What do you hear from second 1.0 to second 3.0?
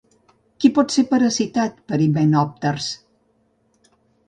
parasitat per himenòpters?